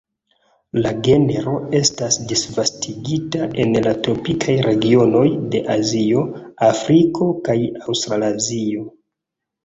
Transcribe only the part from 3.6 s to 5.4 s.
en la tropikaj regionoj